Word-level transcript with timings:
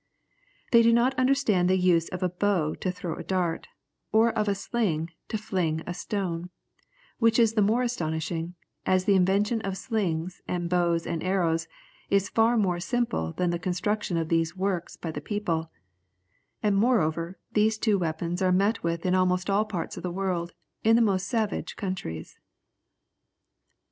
They 0.71 0.81
do 0.81 0.91
not 0.91 1.13
understand 1.13 1.69
the 1.69 1.77
use 1.77 2.09
of 2.09 2.23
a 2.23 2.29
bow 2.29 2.73
to 2.73 2.91
throw 2.91 3.13
a 3.17 3.23
dart, 3.23 3.67
or 4.11 4.31
of 4.33 4.47
a 4.47 4.55
sling 4.55 5.11
to 5.27 5.37
fling 5.37 5.83
a 5.85 5.93
stone, 5.93 6.49
which 7.19 7.37
is 7.37 7.53
the 7.53 7.61
more 7.61 7.83
astonishing, 7.83 8.55
as 8.83 9.05
the 9.05 9.13
invention 9.13 9.61
of 9.61 9.77
slings, 9.77 10.41
and 10.47 10.71
bows 10.71 11.05
and 11.05 11.21
arrows 11.21 11.67
is 12.09 12.29
far 12.29 12.57
more 12.57 12.79
simple 12.79 13.33
than 13.33 13.51
the 13.51 13.59
construction 13.59 14.17
of 14.17 14.29
these 14.29 14.57
works 14.57 14.97
by 14.97 15.11
the 15.11 15.21
people, 15.21 15.69
and 16.63 16.75
moreover 16.77 17.37
these 17.53 17.77
two 17.77 17.99
weapons 17.99 18.41
are 18.41 18.51
met 18.51 18.81
with 18.81 19.05
in 19.05 19.13
almost 19.13 19.51
all 19.51 19.65
parts 19.65 19.97
of 19.97 20.01
the 20.01 20.09
world, 20.11 20.53
in 20.83 20.95
the 20.95 21.01
most 21.03 21.27
savage 21.27 21.75
countries." 21.75 22.39